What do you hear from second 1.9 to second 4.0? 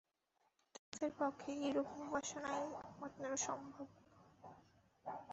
উপাসনাই একমাত্র সম্ভব।